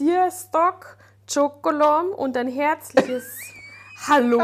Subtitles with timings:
[0.00, 0.96] Sierstock,
[1.30, 3.24] Chokolom und ein herzliches
[4.08, 4.40] Hallo.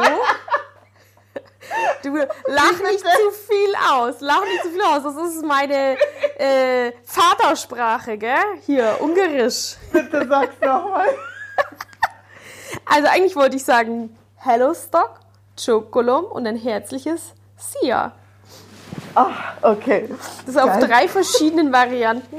[2.02, 4.20] Du lach nicht zu viel aus.
[4.20, 5.02] Lach nicht zu viel aus.
[5.02, 5.96] Das ist meine
[6.36, 8.36] äh, Vatersprache, gell?
[8.66, 9.76] Hier, Ungarisch.
[9.92, 11.08] Bitte sag's nochmal.
[12.84, 15.20] Also eigentlich wollte ich sagen Hello Stock,
[15.56, 18.12] Chokolom und ein herzliches Sia.
[19.14, 19.30] Ah,
[19.62, 20.10] okay.
[20.44, 22.36] Das ist auf drei verschiedenen Varianten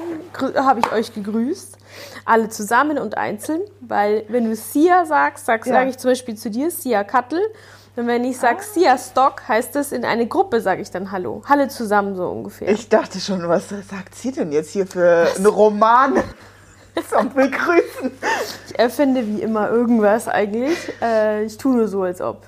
[0.55, 1.76] habe ich euch gegrüßt.
[2.25, 5.73] Alle zusammen und einzeln, weil wenn du Sia sagst, sag, Ja.
[5.73, 7.39] sage ich zum Beispiel zu dir Sia Kattel.
[7.95, 11.41] Und wenn ich sage Sia Stock, heißt es in eine Gruppe, sage ich dann Hallo.
[11.47, 12.67] Alle zusammen so ungefähr.
[12.69, 16.13] Ich dachte schon, was sagt sie denn jetzt hier für einen Roman
[17.09, 18.11] zum Begrüßen?
[18.67, 20.77] Ich erfinde wie immer irgendwas eigentlich.
[21.01, 22.43] Äh, ich tue nur so, als ob.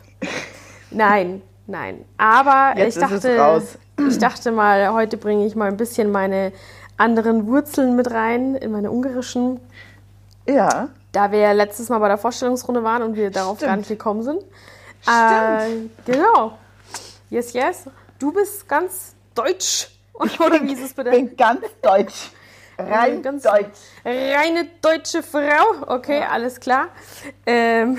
[0.91, 2.05] Nein, nein.
[2.17, 3.61] Aber Jetzt ich dachte,
[4.07, 6.51] ich dachte mal, heute bringe ich mal ein bisschen meine
[6.99, 9.59] anderen Wurzeln mit rein, in meine ungarischen.
[10.47, 13.69] Ja, Da wir ja letztes Mal bei der Vorstellungsrunde waren und wir darauf Stimmt.
[13.69, 14.43] gar nicht gekommen sind.
[15.07, 16.57] Äh, genau.
[17.29, 17.85] Yes, yes.
[18.19, 19.89] Du bist ganz deutsch.
[20.13, 21.11] Oder wie ist es ich bitte?
[21.11, 22.31] bin ganz deutsch.
[22.79, 23.67] Rein Ganz- deutsch.
[24.05, 25.83] Reine deutsche Frau.
[25.87, 26.87] Okay, alles klar.
[27.45, 27.97] Ähm,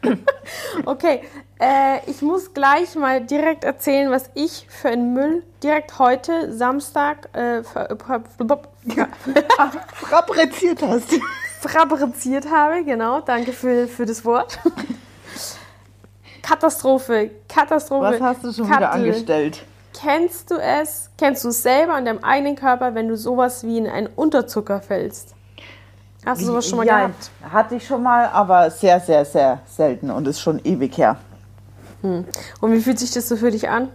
[0.84, 1.22] okay,
[1.60, 7.28] äh, ich muss gleich mal direkt erzählen, was ich für einen Müll direkt heute, Samstag,
[7.34, 7.62] äh,
[10.10, 11.14] Fabriziert hast.
[11.60, 12.84] fabriziert habe.
[12.84, 14.58] Genau, danke für, für das Wort.
[16.42, 18.04] Katastrophe, Katastrophe.
[18.14, 19.00] Was hast du schon wieder Kattel.
[19.00, 19.64] angestellt?
[19.94, 21.10] Kennst du es?
[21.18, 24.80] Kennst du es selber an deinem eigenen Körper, wenn du sowas wie in einen Unterzucker
[24.80, 25.34] fällst?
[26.24, 27.30] Hast du sowas schon mal ja, gehabt?
[27.42, 31.16] Hatte ich schon mal, aber sehr, sehr, sehr selten und ist schon ewig her.
[32.02, 33.88] Und wie fühlt sich das so für dich an?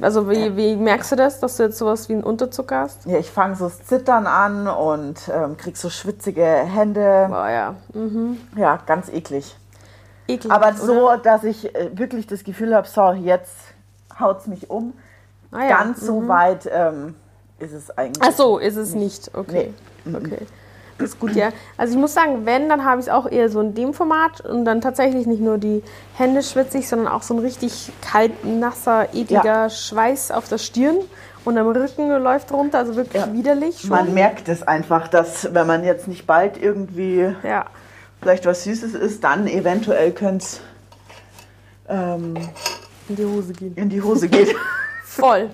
[0.00, 3.06] Also wie, wie merkst du das, dass du jetzt sowas wie einen Unterzucker hast?
[3.06, 7.26] Ja, ich fange so das Zittern an und ähm, krieg so schwitzige Hände.
[7.28, 7.74] Boah, ja.
[7.92, 8.38] Mhm.
[8.56, 9.56] Ja, ganz eklig.
[10.26, 10.84] Ekelhaft, Aber oder?
[10.84, 13.54] so, dass ich äh, wirklich das Gefühl habe, so, jetzt
[14.18, 14.92] haut's mich um.
[15.50, 15.78] Ah, ja.
[15.78, 17.14] Ganz so weit ähm,
[17.58, 18.22] ist es eigentlich.
[18.26, 19.30] Ach so, ist es nicht.
[19.34, 19.72] Okay.
[20.06, 20.46] Okay.
[20.98, 21.50] Das ist gut, ja.
[21.76, 24.40] Also ich muss sagen, wenn, dann habe ich es auch eher so in dem Format
[24.40, 25.82] und dann tatsächlich nicht nur die
[26.14, 29.70] Hände schwitzig, sondern auch so ein richtig kalt, nasser, ekliger Ja.
[29.70, 30.96] Schweiß auf der Stirn
[31.44, 33.32] und am Rücken läuft runter, also wirklich Ja.
[33.32, 33.90] widerlich schon.
[33.90, 37.66] Man merkt es einfach, dass wenn man jetzt nicht bald irgendwie ja.
[38.20, 40.60] vielleicht was Süßes isst, dann eventuell könnte es
[41.88, 42.34] ähm,
[43.08, 43.74] In die Hose gehen.
[43.76, 44.48] in die Hose gehen.
[45.04, 45.50] Voll.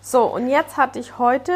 [0.00, 1.52] So, und jetzt hatte ich heute,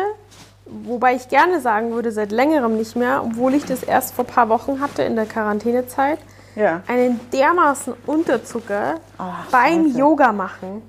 [0.67, 4.31] wobei ich gerne sagen würde, seit längerem nicht mehr, obwohl ich das erst vor ein
[4.31, 6.19] paar Wochen hatte in der Quarantänezeit,
[6.55, 6.83] ja.
[6.87, 9.99] einen dermaßen Unterzucker Ach, beim Scheiße.
[9.99, 10.83] Yoga machen,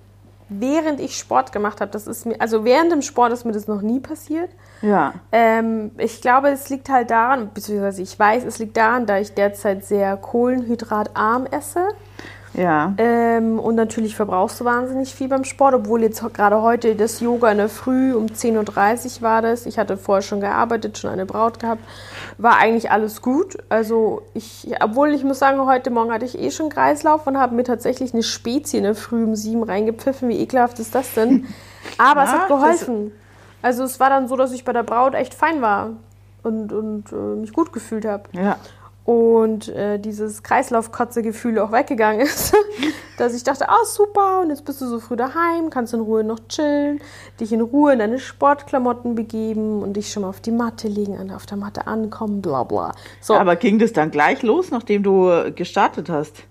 [0.50, 1.91] während ich Sport gemacht habe.
[1.91, 4.50] Das ist mir, also während dem Sport ist mir das noch nie passiert.
[4.81, 5.14] Ja.
[5.31, 9.34] Ähm, ich glaube, es liegt halt daran, beziehungsweise ich weiß, es liegt daran, da ich
[9.34, 11.88] derzeit sehr kohlenhydratarm esse.
[12.53, 12.94] Ja.
[12.97, 17.52] Ähm, und natürlich verbrauchst du wahnsinnig viel beim Sport, obwohl jetzt gerade heute das Yoga
[17.52, 19.66] in der Früh um 10.30 Uhr war das.
[19.66, 21.81] Ich hatte vorher schon gearbeitet, schon eine Braut gehabt.
[22.38, 23.58] War eigentlich alles gut.
[23.69, 27.56] Also ich, obwohl ich muss sagen, heute Morgen hatte ich eh schon Kreislauf und habe
[27.56, 30.30] mir tatsächlich eine Spezie in der Früh um 7 reingepfiffen.
[30.30, 31.47] Wie ekelhaft ist das denn?
[31.97, 33.12] Aber es Ja, hat das- geholfen.
[33.62, 35.91] Also es war dann so, dass ich bei der Braut echt fein war
[36.44, 38.58] und, und äh, mich gut gefühlt habe Ja.
[39.06, 42.56] Und äh, dieses Kreislaufkotze-Gefühl auch weggegangen ist,
[43.18, 46.24] dass ich dachte, ah super, und jetzt bist du so früh daheim, kannst in Ruhe
[46.24, 47.02] noch chillen,
[47.40, 51.31] dich in Ruhe in deine Sportklamotten begeben und dich schon mal auf die Matte legen,
[51.31, 52.94] auf der Matte ankommen, bla bla.
[53.19, 56.44] So, Aber ging das dann gleich los, nachdem du gestartet hast?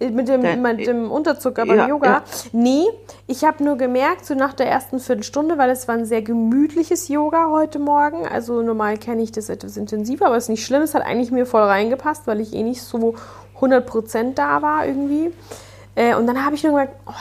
[0.00, 2.06] Mit dem, Dein- mit dem Unterzucker beim Ja, Yoga?
[2.06, 2.22] ja.
[2.52, 2.84] Nee,
[3.26, 7.08] ich habe nur gemerkt, so nach der ersten Viertelstunde, weil es war ein sehr gemütliches
[7.08, 8.26] Yoga heute Morgen.
[8.26, 10.82] Also normal kenne ich das etwas intensiver, aber es ist nicht schlimm.
[10.82, 13.14] Es hat eigentlich mir voll reingepasst, weil ich eh nicht so
[13.60, 15.32] 100% da war irgendwie.
[15.94, 17.12] Äh, und dann habe ich nur gemerkt, oh,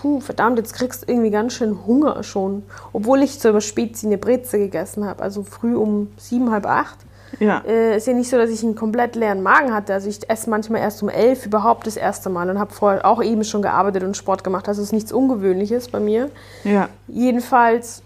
[0.00, 2.62] puh, verdammt, jetzt kriegst du irgendwie ganz schön Hunger schon.
[2.92, 6.98] Obwohl ich zur Spezi eine Breze gegessen habe, also früh um sieben, halb acht
[7.40, 7.62] Ja.
[7.66, 9.94] äh, ist ja nicht so, dass ich einen komplett leeren Magen hatte.
[9.94, 13.22] Also ich esse manchmal erst um elf überhaupt das erste Mal und habe vorher auch
[13.22, 14.68] eben schon gearbeitet und Sport gemacht.
[14.68, 16.30] Also ist nichts Ungewöhnliches bei mir.
[16.64, 16.88] Ja.
[17.08, 18.02] Jedenfalls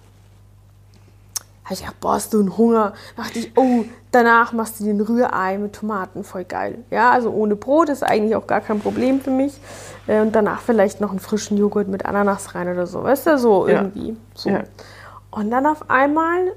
[1.64, 2.92] habe ich gedacht, boah, hast du einen Hunger?
[3.16, 6.78] dachte ich, oh, danach machst du dir ein Rührei mit Tomaten, voll geil.
[6.92, 9.58] Ja, also ohne Brot ist eigentlich auch gar kein Problem für mich.
[10.06, 13.02] Äh, Und danach vielleicht noch einen frischen Joghurt mit Ananas rein oder so.
[13.02, 13.80] Weißt du, so Ja.
[13.82, 14.16] irgendwie.
[14.34, 14.50] So.
[14.50, 14.62] Ja.
[15.32, 16.52] Und dann auf einmal,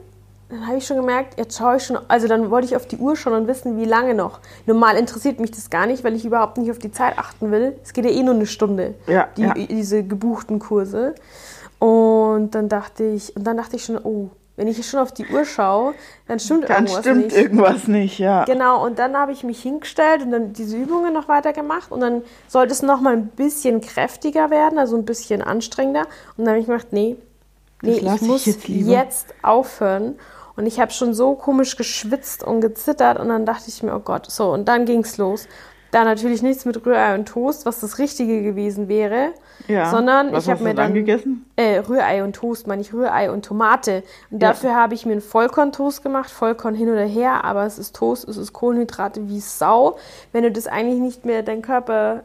[0.50, 2.98] dann habe ich schon gemerkt, jetzt schaue ich schon, also dann wollte ich auf die
[2.98, 4.40] Uhr schauen und wissen, wie lange noch.
[4.66, 7.78] Normal interessiert mich das gar nicht, weil ich überhaupt nicht auf die Zeit achten will.
[7.84, 9.54] Es geht ja eh nur eine Stunde, Ja, die, ja.
[9.54, 11.14] diese gebuchten Kurse.
[11.80, 15.26] Und dann dachte ich, und dann dachte ich schon, oh, Wenn ich schon auf die
[15.28, 15.94] Uhr schaue,
[16.28, 17.38] dann stimmt Dann irgendwas stimmt nicht.
[17.38, 18.44] irgendwas nicht, ja.
[18.44, 22.02] Genau, und dann habe ich mich hingestellt und dann diese Übungen noch weiter gemacht und
[22.02, 26.08] dann sollte es noch mal ein bisschen kräftiger werden, also ein bisschen anstrengender.
[26.36, 27.16] Und dann habe ich gedacht, nee,
[27.84, 30.16] nee, Das ich ich muss jetzt jetzt aufhören.
[30.56, 34.00] Und ich habe schon so komisch geschwitzt und gezittert und dann dachte ich mir, oh
[34.00, 35.48] Gott, so, und dann ging es los.
[35.92, 39.30] Da natürlich nichts mit Rührei und Toast, was das Richtige gewesen wäre,
[39.68, 39.90] Ja.
[39.90, 41.46] sondern Was ich habe mir dann dann gegessen?
[41.56, 44.04] Äh, Rührei und Toast, meine ich Rührei und Tomate.
[44.30, 44.50] Und Ja.
[44.50, 48.28] dafür habe ich mir einen Vollkorntoast gemacht, Vollkorn hin oder her, aber es ist Toast,
[48.30, 49.98] es ist Kohlenhydrate wie Sau.
[50.32, 52.22] Wenn du das eigentlich nicht mehr dein Körper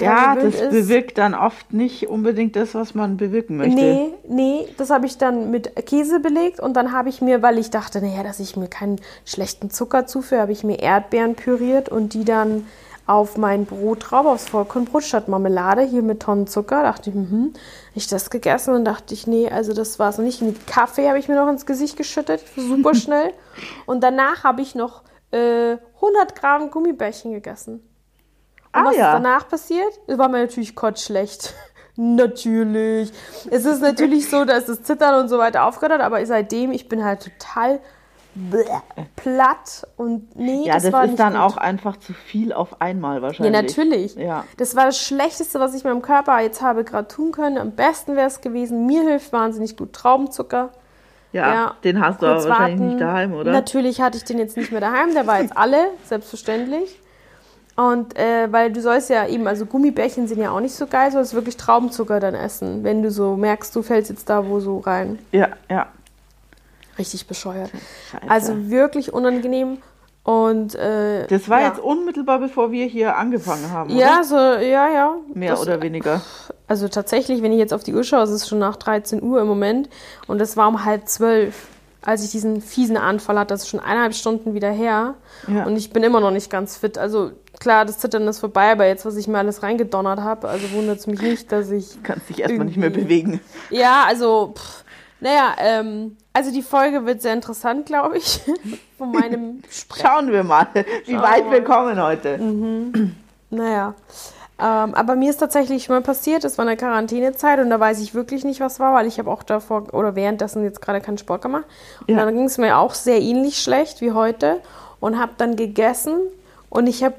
[0.00, 0.70] Ja, das ist.
[0.70, 3.74] bewirkt dann oft nicht unbedingt das, was man bewirken möchte.
[3.74, 7.58] Nee, nee, das habe ich dann mit Käse belegt und dann habe ich mir, weil
[7.58, 11.88] ich dachte, naja, dass ich mir keinen schlechten Zucker zuführe, habe ich mir Erdbeeren püriert
[11.88, 12.66] und die dann
[13.06, 16.82] auf mein Brot drauf, aufs Vollkornbrot statt Marmelade, hier mit Tonnen Zucker.
[16.82, 17.52] Dachte ich, mhm,
[17.94, 20.42] ich das gegessen und dachte ich, nee, also das war es nicht.
[20.42, 23.32] Mit Kaffee habe ich mir noch ins Gesicht geschüttet, super schnell.
[23.86, 27.80] und danach habe ich noch äh, 100 Gramm Gummibärchen gegessen.
[28.76, 29.06] Und Ah, was ja.
[29.08, 29.92] ist danach passiert?
[30.06, 31.54] Es war mir natürlich kotzschlecht.
[31.96, 33.10] natürlich.
[33.50, 36.88] Es ist natürlich so, dass das Zittern und so weiter aufgehört hat, aber seitdem, ich
[36.88, 37.80] bin halt total
[39.16, 41.40] platt und nee, Ja, das, das, war ist dann gut.
[41.42, 43.52] auch einfach zu viel auf einmal Ja, wahrscheinlich.
[43.62, 44.14] natürlich.
[44.16, 44.44] Ja.
[44.58, 47.56] Das war das Schlechteste, was ich meinem Körper jetzt habe gerade tun können.
[47.56, 48.84] Am besten wäre es gewesen.
[48.86, 50.70] Mir hilft wahnsinnig gut Traubenzucker.
[51.32, 52.88] Ja, Ja, den hast du aber wahrscheinlich warten.
[52.88, 53.52] nicht daheim, oder?
[53.52, 55.14] Natürlich hatte ich den jetzt nicht mehr daheim.
[55.14, 57.00] Der war jetzt alle, selbstverständlich.
[57.76, 61.12] Und äh, weil du sollst ja eben, also Gummibärchen sind ja auch nicht so geil,
[61.12, 64.78] sollst wirklich Traubenzucker dann essen, wenn du so merkst, du fällst jetzt da wo so
[64.78, 65.18] rein.
[65.32, 65.86] Ja, ja.
[66.98, 67.70] Richtig bescheuert.
[68.10, 68.30] Scheiße.
[68.30, 69.78] Also wirklich unangenehm.
[70.24, 71.68] Und äh, das war ja.
[71.68, 74.00] jetzt unmittelbar, bevor wir hier angefangen haben, oder?
[74.00, 75.14] Ja, so, ja, ja.
[75.34, 76.20] Mehr Das- oder weniger.
[76.66, 79.40] Also tatsächlich, wenn ich jetzt auf die Uhr schaue, es ist schon nach 13 Uhr
[79.40, 79.88] im Moment
[80.26, 81.68] und es war um halb zwölf,
[82.06, 83.52] als ich diesen fiesen Anfall hatte.
[83.52, 85.14] Das ist schon eineinhalb Stunden wieder her
[85.48, 85.64] Ja.
[85.64, 86.96] und ich bin immer noch nicht ganz fit.
[86.98, 90.70] Also klar, das Zittern ist vorbei, aber jetzt, was ich mir alles reingedonnert habe, also
[90.72, 91.98] wundert es mich nicht, dass ich...
[92.04, 93.40] Kannst dich erstmal nicht mehr bewegen.
[93.70, 94.84] Ja, also, pff,
[95.18, 98.40] naja, ähm, also die Folge wird sehr interessant, glaube ich,
[98.98, 100.06] von meinem Sprechen.
[100.06, 100.68] Schauen wir mal,
[101.06, 102.38] wie Schauen weit wir wir kommen heute.
[103.50, 103.94] Naja.
[104.58, 108.14] Ähm, aber mir ist tatsächlich mal passiert, es war eine Quarantänezeit und da weiß ich
[108.14, 111.42] wirklich nicht, was war, weil ich habe auch davor oder währenddessen jetzt gerade keinen Sport
[111.42, 111.64] gemacht.
[112.06, 112.24] Und Ja.
[112.24, 114.60] dann ging es mir auch sehr ähnlich schlecht wie heute
[114.98, 116.14] und habe dann gegessen
[116.70, 117.14] und ich habe,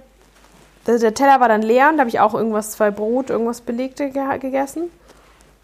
[0.87, 4.09] der, Teller war dann leer und da habe ich auch irgendwas, zwei Brot, irgendwas Belegte
[4.09, 4.89] ge gegessen.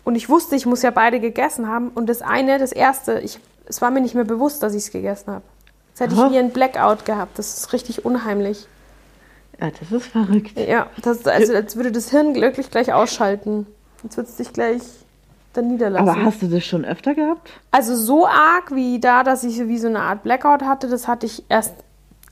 [0.04, 1.90] Und ich wusste, ich muss ja beide gegessen haben.
[1.90, 4.92] Und das eine, das erste, ich, es war mir nicht mehr bewusst, dass ich es
[4.92, 5.44] gegessen habe.
[5.90, 6.26] Jetzt hätte Aha.
[6.26, 7.40] ich wie ein Blackout gehabt.
[7.40, 8.68] Das ist richtig unheimlich.
[9.60, 10.58] Ja, das ist verrückt.
[10.58, 13.68] Ja, das also, als würde das Hirn wirklich gleich ausschalten.
[14.04, 14.82] Jetzt wird es dich gleich
[15.54, 16.10] dann niederlassen.
[16.10, 17.52] Aber hast du das schon öfter gehabt?
[17.72, 21.26] also so arg wie da, dass ich wie so eine Art Blackout hatte, das hatte
[21.26, 21.76] ich erst,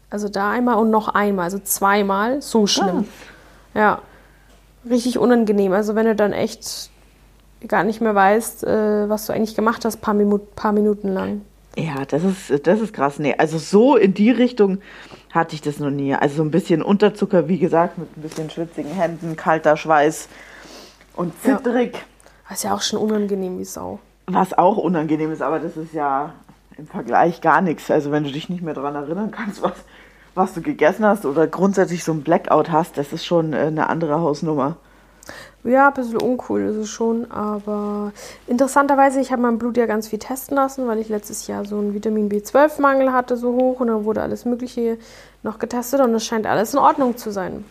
[0.09, 2.41] also da einmal und noch einmal, also zweimal.
[2.41, 3.07] So schlimm.
[3.73, 4.01] Ja,
[4.89, 5.71] richtig unangenehm.
[5.73, 6.89] Also wenn du dann echt
[7.67, 11.41] gar nicht mehr weißt, äh, was du eigentlich gemacht hast, paar, Minu paar Minuten lang.
[11.77, 13.19] Ja, das ist, das ist krass.
[13.19, 14.79] Nee, also so in die Richtung
[15.33, 16.13] hatte ich das noch nie.
[16.15, 20.27] Also so ein bisschen Unterzucker, wie gesagt, mit ein bisschen schwitzigen Händen, kalter Schweiß
[21.15, 21.57] und Ja.
[21.57, 22.03] zittrig.
[22.51, 23.99] Ist ja auch schon unangenehm wie Sau.
[24.27, 26.33] Was auch unangenehm ist, aber das ist ja
[26.77, 27.89] im Vergleich gar nichts.
[27.89, 29.73] Also wenn du dich nicht mehr daran erinnern kannst, was,
[30.35, 33.87] was du gegessen hast oder grundsätzlich so ein Blackout hast, das ist schon äh, eine
[33.89, 34.75] andere Hausnummer.
[35.63, 38.13] Ja, ein bisschen uncool ist es schon, aber
[38.47, 41.77] interessanterweise, ich habe mein Blut ja ganz viel testen lassen, weil ich letztes Jahr so
[41.77, 44.97] einen Vitamin B12-Mangel hatte, so hoch und dann wurde alles Mögliche
[45.43, 47.63] noch getestet und es scheint alles in Ordnung zu sein.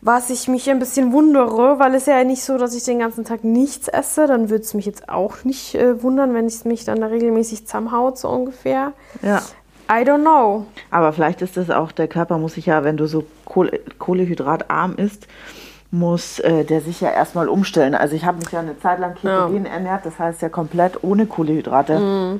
[0.00, 3.24] Was ich mich ein bisschen wundere, weil es ja nicht so, dass ich den ganzen
[3.24, 6.84] Tag nichts esse, dann würde es mich jetzt auch nicht äh, wundern, wenn es mich
[6.84, 8.92] dann da regelmäßig zusammenhaut, so ungefähr.
[9.22, 9.42] Ja.
[9.90, 10.66] I don't know.
[10.90, 14.96] Aber vielleicht ist das auch, der Körper muss sich ja, wenn du so Kohle, kohlehydratarm
[14.96, 15.26] isst,
[15.90, 17.94] muss äh, der sich ja erstmal umstellen.
[17.94, 21.26] Also ich habe mich ja eine Zeit lang ketogen ernährt, das heißt ja komplett ohne
[21.26, 22.38] Kohlenhydrate.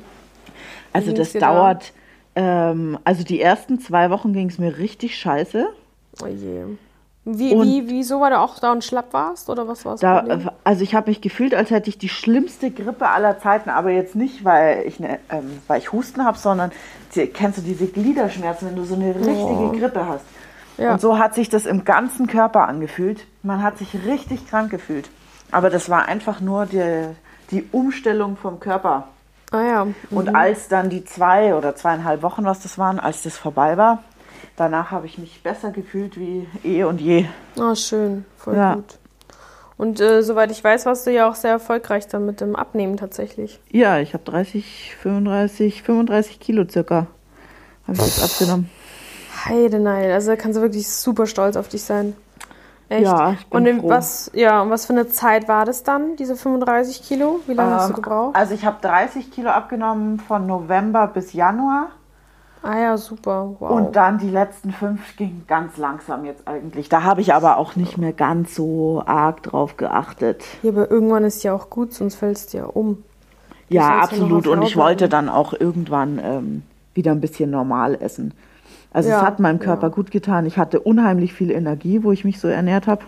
[0.93, 1.39] Also Wie das da?
[1.39, 1.93] dauert,
[2.35, 5.67] ähm, also die ersten zwei Wochen ging es mir richtig scheiße.
[6.21, 6.63] Oh je.
[7.29, 10.01] Wie, Und- wie, wieso, weil du auch da und schlapp warst oder was war das
[10.01, 10.49] Da, Problem?
[10.63, 14.15] also ich habe mich gefühlt, als hätte ich die schlimmste Grippe aller Zeiten, aber jetzt
[14.15, 16.71] nicht, weil ich, ne, ähm, weil ich Husten habe, sondern
[17.33, 19.71] kennst du diese Gliederschmerzen, wenn du so eine richtige Oh.
[19.73, 20.23] Grippe hast.
[20.77, 20.93] Ja.
[20.93, 23.25] Und so hat sich das im ganzen Körper angefühlt.
[23.43, 25.09] Man hat sich richtig krank gefühlt.
[25.51, 27.03] Aber das war einfach nur die,
[27.51, 29.07] die Umstellung vom Körper.
[29.51, 29.87] Ah ja.
[30.11, 34.03] Und als dann die zwei oder zweieinhalb Wochen, was das waren, als das vorbei war,
[34.57, 37.25] danach habe ich mich besser gefühlt wie eh und je.
[37.57, 38.75] Ah, schön, voll Ja.
[38.75, 38.97] gut.
[39.77, 42.97] Und äh, soweit ich weiß, warst du ja auch sehr erfolgreich dann mit dem Abnehmen
[42.97, 43.59] tatsächlich.
[43.69, 47.05] Ja, ich habe 30, 35, 35 Kilo circa.
[47.87, 48.69] Habe ich jetzt abgenommen.
[49.45, 52.15] Heidenei, also da kannst du wirklich super stolz auf dich sein.
[52.89, 53.03] Echt?
[53.03, 53.89] Ja, ich bin und in froh.
[53.89, 57.41] was, ja, und was für eine Zeit war das dann, diese 35 Kilo?
[57.45, 58.35] Wie lange hast du Ähm, gebraucht?
[58.35, 61.87] Also ich habe 30 Kilo abgenommen von November bis Januar.
[62.63, 63.55] Ah ja, super.
[63.59, 63.71] Wow.
[63.71, 66.89] Und dann die letzten fünf gingen ganz langsam jetzt eigentlich.
[66.89, 70.43] Da habe ich aber auch nicht mehr ganz so arg drauf geachtet.
[70.63, 73.03] ja, aber irgendwann ist ja auch gut, sonst fällst du ja um.
[73.69, 74.47] Ja, absolut.
[74.47, 76.63] Und ich wollte dann auch irgendwann ähm,
[76.93, 78.33] wieder ein bisschen normal essen.
[78.91, 79.93] Also Ja, es hat meinem Körper ja.
[79.93, 80.45] gut getan.
[80.45, 83.03] Ich hatte unheimlich viel Energie, wo ich mich so ernährt habe.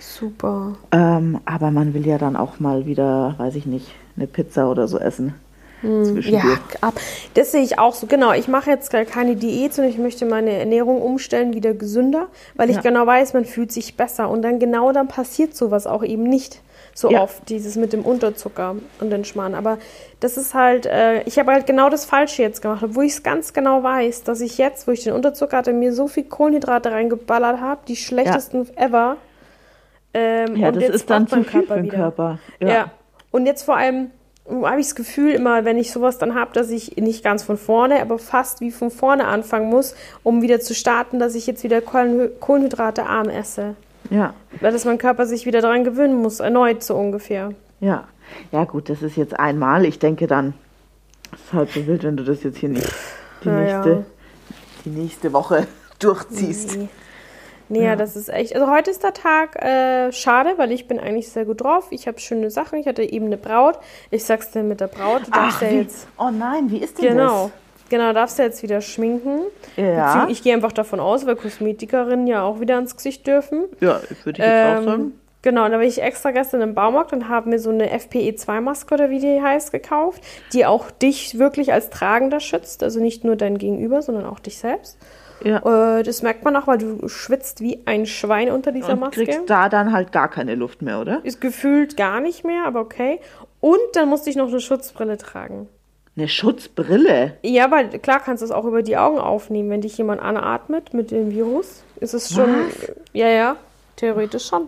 [0.00, 0.74] Super.
[0.92, 4.88] Ähm, aber man will ja dann auch mal wieder, weiß ich nicht, eine Pizza oder
[4.88, 5.34] so essen.
[5.82, 6.58] Ja, Zwischendurch.
[6.80, 6.94] ab.
[7.34, 8.08] Das sehe ich auch so.
[8.08, 12.26] Genau, ich mache jetzt gar keine Diät, sondern ich möchte meine Ernährung umstellen, wieder gesünder,
[12.56, 12.82] weil ich Ja.
[12.82, 14.28] genau weiß, man fühlt sich besser.
[14.28, 16.60] Und dann genau dann passiert sowas auch eben nicht
[16.98, 17.22] so Ja.
[17.22, 19.54] oft, dieses mit dem Unterzucker und den Schmarrn.
[19.54, 19.78] Aber
[20.18, 23.22] das ist halt, äh, ich habe halt genau das Falsche jetzt gemacht, obwohl ich es
[23.22, 26.90] ganz genau weiß, dass ich jetzt, wo ich den Unterzucker hatte, mir so viel Kohlenhydrate
[26.90, 29.16] reingeballert habe, die schlechtesten ever.
[30.12, 31.96] Ähm, Ja, und das ist dann zu viel für den wieder.
[31.96, 32.38] Körper.
[32.58, 32.90] Ja.
[33.30, 34.10] Und jetzt vor allem
[34.50, 37.58] habe ich das Gefühl immer, wenn ich sowas dann habe, dass ich nicht ganz von
[37.58, 41.62] vorne, aber fast wie von vorne anfangen muss, um wieder zu starten, dass ich jetzt
[41.62, 43.76] wieder Kohlenhy- Kohlenhydrate arm esse.
[44.10, 44.34] Ja.
[44.60, 47.50] Weil dass mein Körper sich wieder daran gewöhnen muss, erneut so ungefähr.
[47.80, 48.04] Ja,
[48.52, 49.84] ja gut, das ist jetzt einmal.
[49.84, 50.54] Ich denke dann,
[51.32, 52.92] es ist halb so wild, wenn du das jetzt hier nicht
[53.44, 53.76] die, Ja, ja.
[53.76, 54.06] nächste,
[54.84, 55.66] die nächste Woche
[55.98, 56.76] durchziehst.
[56.76, 56.88] Nee.
[57.70, 57.96] Nee, ja.
[57.96, 58.54] das ist echt.
[58.56, 61.88] Also heute ist der Tag äh, schade, weil ich bin eigentlich sehr gut drauf.
[61.90, 62.78] Ich habe schöne Sachen.
[62.78, 63.78] Ich hatte eben eine Braut.
[64.10, 65.26] Ich sag's dir mit der Braut.
[65.26, 66.08] Du Ach, ja jetzt.
[66.16, 67.26] oh nein, wie ist denn Genau.
[67.26, 67.50] Genau,
[67.90, 69.40] darfst du jetzt wieder schminken.
[69.76, 70.26] Ja.
[70.28, 73.64] Ich gehe einfach davon aus, weil Kosmetikerinnen ja auch wieder ans Gesicht dürfen.
[73.80, 75.00] Ja, würde ich jetzt auch sagen.
[75.00, 77.88] Ähm, genau, und da war ich extra gestern im Baumarkt und habe mir so eine
[77.92, 82.82] FPE2-Maske oder wie die heißt gekauft, die auch dich wirklich als Tragender schützt.
[82.82, 84.98] Also nicht nur dein Gegenüber, sondern auch dich selbst.
[85.44, 85.98] Ja.
[85.98, 89.24] Äh, das merkt man auch, weil du schwitzt wie ein Schwein unter dieser Und Maske.
[89.24, 91.20] kriegst da dann halt gar keine Luft mehr, oder?
[91.24, 93.20] Ist gefühlt gar nicht mehr, aber okay.
[93.60, 95.68] Und dann musste ich noch eine Schutzbrille tragen.
[96.18, 97.34] Eine Schutzbrille.
[97.42, 100.92] Ja, weil klar kannst du es auch über die Augen aufnehmen, wenn dich jemand anatmet
[100.92, 101.84] mit dem Virus.
[102.00, 102.48] Ist es schon.
[103.12, 103.56] Ja, ja,
[103.94, 104.66] theoretisch schon.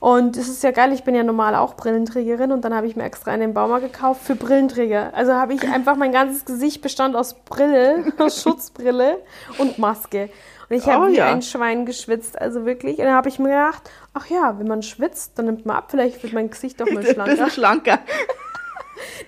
[0.00, 2.96] Und es ist ja geil, ich bin ja normal auch Brillenträgerin und dann habe ich
[2.96, 5.12] mir extra einen Baumarkt gekauft für Brillenträger.
[5.14, 9.18] Also habe ich einfach mein ganzes Gesicht bestand aus Brille, aus Schutzbrille
[9.58, 10.28] und Maske.
[10.68, 11.28] Und ich habe Oh wie ja.
[11.28, 12.98] ein Schwein geschwitzt, also wirklich.
[12.98, 15.86] Und dann habe ich mir gedacht, ach ja, wenn man schwitzt, dann nimmt man ab,
[15.90, 17.30] vielleicht wird mein Gesicht doch mal Ein schlanker.
[17.30, 17.98] bisschen schlanker.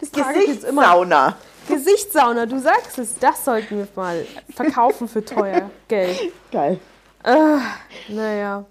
[0.00, 0.82] Das trage ich jetzt immer.
[0.82, 1.36] Gesichtssauna.
[1.68, 6.18] Gesichtssauna, du sagst es, das sollten wir mal verkaufen für teuer Geld.
[6.52, 6.78] Geil.
[8.08, 8.64] Naja.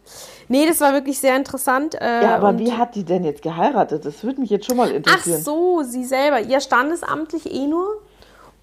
[0.47, 1.95] Nee, das war wirklich sehr interessant.
[1.99, 4.05] Äh, Ja, aber und- wie hat die denn jetzt geheiratet?
[4.05, 5.41] Das würde mich jetzt schon mal Ach interessieren.
[5.41, 6.39] so, sie selber.
[6.39, 8.01] Ihr standesamtlich eh nur.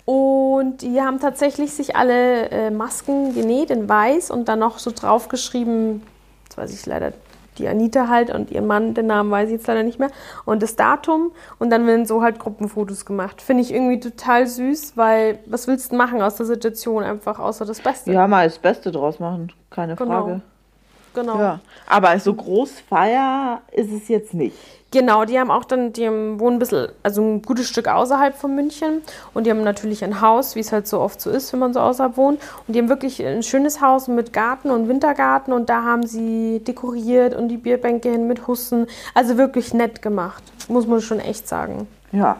[0.04, 4.90] Und die haben tatsächlich sich alle äh, Masken genäht in weiß und dann noch so
[4.90, 6.02] draufgeschrieben,
[6.44, 7.12] jetzt weiß ich leider,
[7.58, 10.10] die Anita halt und ihr Mann, den Namen weiß ich jetzt leider nicht mehr,
[10.44, 11.32] und das Datum.
[11.58, 13.42] Und dann werden so halt Gruppenfotos gemacht.
[13.42, 17.64] Finde ich irgendwie total süß, weil was willst du machen aus der Situation einfach, außer
[17.64, 18.12] das Beste?
[18.12, 20.10] Ja, mal das Beste draus machen, keine Genau.
[20.24, 20.42] Frage.
[21.14, 21.38] Genau.
[21.38, 21.60] Ja.
[21.86, 24.56] Aber so Großfeier ist es jetzt nicht.
[24.92, 28.54] Genau, die haben auch dann, die wohnen ein bisschen, also ein gutes Stück außerhalb von
[28.54, 29.00] München
[29.32, 31.72] und die haben natürlich ein Haus, wie es halt so oft so ist, wenn man
[31.72, 32.38] so außerhalb wohnt.
[32.66, 36.60] Und die haben wirklich ein schönes Haus mit Garten und Wintergarten und da haben sie
[36.62, 38.86] dekoriert und die Bierbänke hin mit Hussen.
[39.14, 41.88] Also wirklich nett gemacht, muss man schon echt sagen.
[42.12, 42.36] Ja.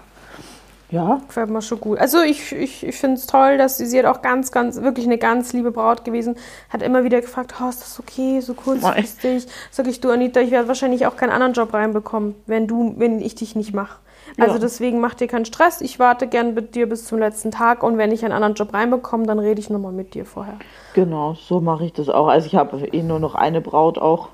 [0.92, 1.20] Ja.
[1.26, 1.98] Gefällt mir schon gut.
[1.98, 5.06] Also ich, ich, ich finde es toll, dass sie, sie hat auch ganz, ganz, wirklich
[5.06, 6.36] eine ganz liebe Braut gewesen.
[6.68, 9.46] Hat immer wieder gefragt, oh, ist das okay, so kurzfristig?
[9.70, 13.20] Sag ich, du Anita, ich werde wahrscheinlich auch keinen anderen Job reinbekommen, wenn du, wenn
[13.20, 13.98] ich dich nicht mache.
[14.38, 14.60] Also Ja.
[14.60, 15.80] deswegen mach dir keinen Stress.
[15.80, 18.72] Ich warte gern mit dir bis zum letzten Tag und wenn ich einen anderen Job
[18.72, 20.58] reinbekomme, dann rede ich nochmal mit dir vorher.
[20.92, 22.28] Genau, so mache ich das auch.
[22.28, 24.28] Also ich habe eh nur noch eine Braut auch.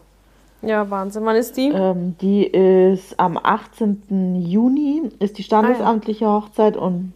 [0.62, 1.24] Ja, Wahnsinn.
[1.24, 1.68] Wann ist die?
[1.68, 4.36] Ähm, die ist am 18.
[4.40, 7.12] Juni, ist die standesamtliche Hochzeit und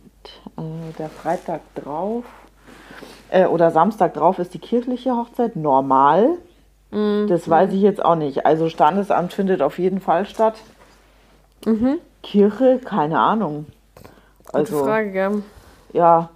[0.57, 2.25] äh, der Freitag drauf
[3.31, 6.39] äh, oder Samstag drauf ist die kirchliche Hochzeit normal.
[6.95, 8.45] Das weiß ich jetzt auch nicht.
[8.45, 10.57] Also Standesamt findet auf jeden Fall statt.
[12.23, 13.65] Kirche, keine Ahnung.
[14.45, 15.43] Gute Also Frage, gell?
[15.95, 16.29] ja,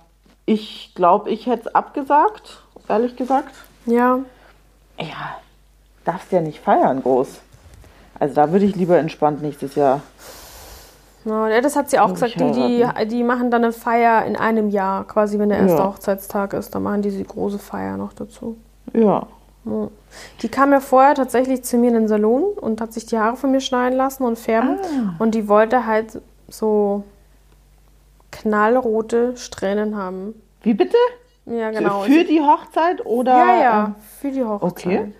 [0.46, 3.54] ich glaube, ich hätte es abgesagt, ehrlich gesagt.
[3.84, 4.20] Ja.
[4.98, 5.36] Ja,
[6.06, 7.28] darfst ja nicht feiern groß.
[8.18, 10.00] Also da würde ich lieber entspannt nächstes Jahr.
[11.25, 12.38] Ja, das hat sie auch gesagt.
[12.38, 15.88] Die, die, die machen dann eine Feier in einem Jahr, quasi wenn der erste Ja.
[15.88, 16.75] Hochzeitstag ist.
[16.75, 18.56] Dann machen die diese große Feier noch dazu.
[18.92, 19.26] Ja,
[20.40, 23.36] Die kam ja vorher tatsächlich zu mir in den Salon und hat sich die Haare
[23.36, 24.78] von mir schneiden lassen und färben.
[24.80, 25.14] Ah.
[25.18, 27.02] Und die wollte halt so
[28.30, 30.40] knallrote Strähnen haben.
[30.62, 30.96] Wie bitte?
[31.46, 32.02] Ja, genau.
[32.02, 33.32] Für die Hochzeit oder?
[33.36, 34.70] ja, ja, ähm, für die Hochzeit.
[34.70, 35.12] okay.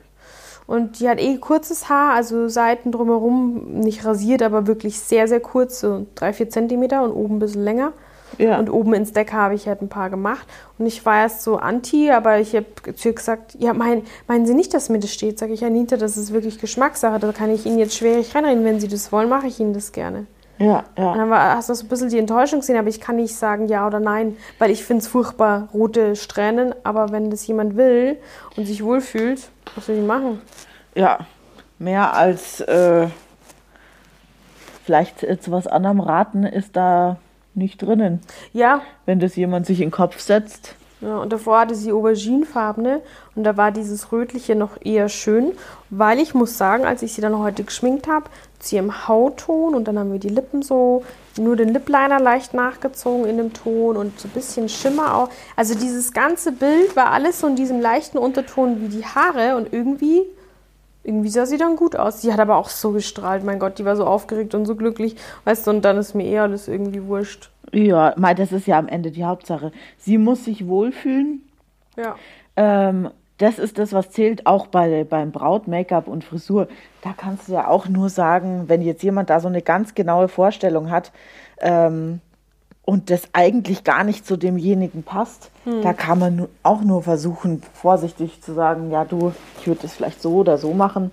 [0.67, 5.41] Und die hat eh kurzes Haar, also Seiten drumherum nicht rasiert, aber wirklich sehr, sehr
[5.41, 7.93] kurz, so drei, vier Zentimeter und oben ein bisschen länger.
[8.39, 8.59] Ja.
[8.59, 10.47] Und oben ins Deck habe ich halt ein paar gemacht.
[10.79, 14.47] Und ich war erst so anti, aber ich habe zu ihr gesagt, ja, mein, meinen
[14.47, 15.39] Sie nicht, dass mir das steht?
[15.39, 17.19] Sage ich, Anita, das ist wirklich Geschmackssache.
[17.19, 18.65] Da kann ich Ihnen jetzt schwierig reinreden.
[18.65, 20.27] Wenn Sie das wollen, mache ich Ihnen das gerne.
[20.59, 21.15] Ja, Und ja.
[21.15, 23.67] dann war, hast du so ein bisschen die Enttäuschung gesehen, aber ich kann nicht sagen
[23.67, 26.75] ja oder nein, weil ich finde es furchtbar, rote Strähnen.
[26.83, 28.19] Aber wenn das jemand will
[28.57, 30.41] und sich wohlfühlt, was will ich machen?
[30.95, 31.27] Ja,
[31.79, 33.09] mehr als äh,
[34.85, 37.19] vielleicht zu was anderem raten ist da
[37.55, 38.21] nicht drinnen.
[38.53, 40.77] Ja, Wenn das jemand sich in den Kopf setzt.
[41.01, 43.03] Ja, und davor hatte sie auberginefarbene
[43.35, 45.53] und da war dieses rötliche noch eher schön,
[45.91, 49.87] weil ich muss sagen, als ich sie dann heute geschminkt habe, zu ihrem Hautton und
[49.87, 51.05] dann haben wir die Lippen so,
[51.39, 55.29] nur den Lipliner leicht nachgezogen in dem Ton und so ein bisschen Schimmer auch.
[55.55, 59.73] Also dieses ganze Bild war alles so in diesem leichten Unterton wie die Haare und
[59.73, 60.23] irgendwie,
[61.05, 62.23] irgendwie sah sie dann gut aus.
[62.23, 65.17] Sie hat aber auch so gestrahlt, mein Gott, die war so aufgeregt und so glücklich,
[65.45, 67.51] weißt du, und dann ist mir eher alles irgendwie wurscht.
[67.73, 69.73] Ja, mal, das ist ja am Ende die Hauptsache.
[69.99, 71.43] Sie muss sich wohlfühlen.
[71.97, 72.17] Ja.
[72.57, 76.69] Ähm, das ist das, was zählt, auch bei, beim Braut, Make-up und Frisur.
[77.02, 80.28] Da kannst du ja auch nur sagen, wenn jetzt jemand da so eine ganz genaue
[80.28, 81.12] Vorstellung hat
[81.61, 82.21] ähm,
[82.85, 85.50] und das eigentlich gar nicht zu demjenigen passt,
[85.83, 90.23] da kann man auch nur versuchen, vorsichtig zu sagen, ja du, ich würde das vielleicht
[90.23, 91.11] so oder so machen.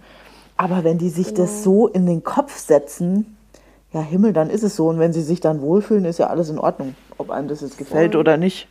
[0.55, 3.35] Aber wenn die sich das so in den Kopf setzen,
[3.91, 4.87] ja Himmel, dann ist es so.
[4.87, 7.77] Und wenn sie sich dann wohlfühlen, ist ja alles in Ordnung, ob einem das jetzt
[7.77, 8.21] gefällt Voll.
[8.21, 8.67] oder nicht.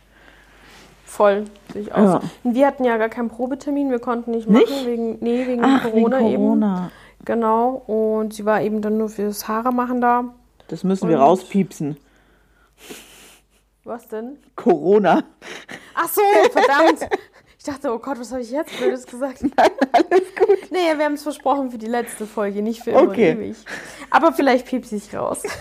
[1.13, 2.21] Voll, sehe ich auch Ja.
[2.43, 4.85] wir hatten ja gar keinen Probetermin, wir konnten nicht machen, Nicht?
[4.87, 6.77] wegen, nee, wegen Ach, Corona, wegen Corona.
[6.85, 7.25] eben.
[7.25, 10.33] Genau, und sie war eben dann nur fürs Haare machen da.
[10.69, 11.97] Das müssen wir Und- rauspiepsen.
[13.83, 14.37] Was denn?
[14.55, 15.23] Corona.
[15.93, 17.07] Ach so, verdammt.
[17.59, 19.43] Ich dachte, oh Gott, was habe ich jetzt Blödes gesagt?
[19.55, 20.71] Nein, alles gut.
[20.71, 23.33] Nee, wir haben es versprochen für die letzte Folge, nicht für immer Okay.
[23.33, 23.55] ewig.
[24.09, 25.43] Aber vielleicht piepse ich raus.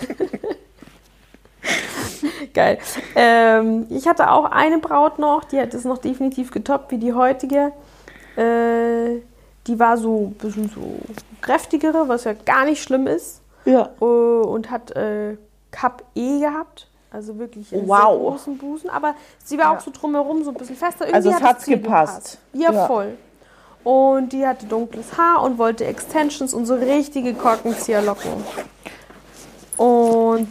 [2.54, 2.78] Geil.
[3.14, 7.12] Ähm, ich hatte auch eine Braut noch, die hat es noch definitiv getoppt wie die
[7.12, 7.72] heutige.
[8.36, 9.20] Äh,
[9.66, 10.80] die war so ein bisschen so
[11.40, 13.40] kräftigere, was ja gar nicht schlimm ist.
[13.64, 13.90] Ja.
[14.00, 15.36] Äh, und hat äh,
[15.70, 16.88] Cup E gehabt.
[17.10, 18.18] Also wirklich einen sehr Wow.
[18.32, 18.88] großen Busen.
[18.88, 21.04] Aber sie war auch so drumherum so ein bisschen fester.
[21.04, 22.38] Irgendwie Also es hat hat's ihr gepasst.
[22.54, 22.86] Ja, Ja.
[22.86, 23.16] voll.
[23.84, 28.30] Und die hatte dunkles Haar und wollte Extensions und so richtige Korkenzieherlocken.
[29.76, 30.48] Und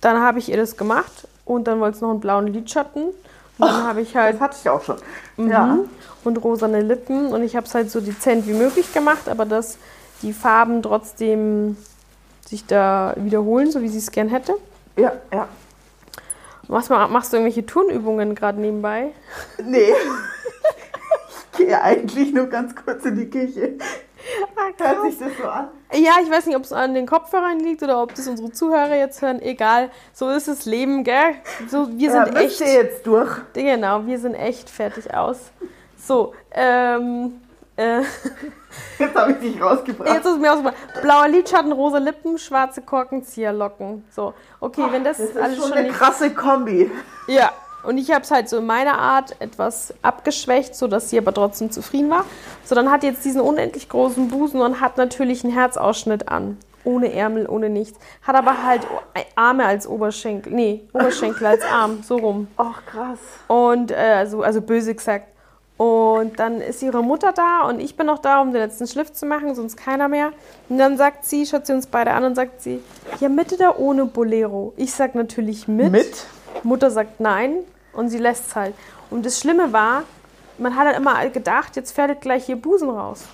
[0.00, 3.04] dann habe ich ihr das gemacht und dann wollte es noch einen blauen Lidschatten.
[3.04, 4.96] Und dann habe ich halt hatte ich auch schon.
[5.36, 5.88] Mhm.
[6.24, 7.26] Und rosane Lippen.
[7.32, 9.76] Und ich habe es halt so dezent wie möglich gemacht, aber dass
[10.22, 11.76] die Farben trotzdem
[12.46, 14.54] sich da wiederholen, so wie sie es gern hätte.
[14.96, 15.48] Ja, ja.
[16.68, 19.08] Was ma- machst du irgendwelche Turnübungen gerade nebenbei?
[19.62, 19.92] Nee.
[21.52, 23.74] ich gehe eigentlich nur ganz kurz in die Küche.
[24.78, 25.68] Hört sich das so an?
[25.92, 28.96] Ja, ich weiß nicht, ob es an den Kopfhörern liegt oder ob das unsere Zuhörer
[28.96, 29.40] jetzt hören.
[29.40, 31.34] Egal, so ist das Leben, gell?
[31.68, 32.60] So, wir sind ja, echt.
[32.60, 33.30] jetzt durch.
[33.54, 35.38] Genau, wir sind echt fertig aus.
[35.96, 37.40] So, ähm.
[37.76, 38.02] Äh,
[38.98, 40.08] Jetzt habe ich dich rausgebracht.
[40.12, 40.76] Jetzt ist mir ausgemacht.
[41.00, 44.04] Blauer Lidschatten, rosa Lippen, schwarze Korkenzieherlocken.
[44.10, 45.98] So, okay, wenn das, das ist alles schon schon eine nicht.
[45.98, 46.90] krasse Kombi.
[47.26, 47.50] Ja,
[47.82, 51.70] und ich habe es halt so in meiner Art etwas abgeschwächt, sodass sie aber trotzdem
[51.70, 52.24] zufrieden war.
[52.64, 56.58] So, dann hat jetzt diesen unendlich großen Busen und hat natürlich einen Herzausschnitt an.
[56.82, 57.98] Ohne Ärmel, ohne nichts.
[58.22, 58.86] Hat aber halt
[59.34, 60.52] Arme als Oberschenkel.
[60.52, 62.48] Nee, Oberschenkel als Arm, so rum.
[62.56, 63.18] Ach, krass.
[63.48, 65.26] Und äh, also, also böse gesagt.
[65.76, 69.14] Und dann ist ihre Mutter da und ich bin noch da, um den letzten Schliff
[69.14, 70.32] zu machen, sonst keiner mehr.
[70.68, 72.82] Und dann sagt sie, schaut sie uns beide an und sagt sie,
[73.18, 74.74] ja mit oder ohne Bolero?
[74.76, 75.90] Ich sag natürlich mit.
[75.90, 76.26] Mit?
[76.62, 77.56] Mutter sagt nein
[77.92, 78.74] und sie lässt es halt.
[79.10, 80.02] Und das Schlimme war,
[80.58, 83.24] man hat dann immer gedacht, jetzt fährt gleich ihr Busen raus.